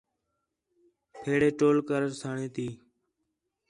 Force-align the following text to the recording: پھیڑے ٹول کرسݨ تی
پھیڑے 1.21 1.49
ٹول 1.57 1.77
کرسݨ 1.87 2.37
تی 2.55 2.67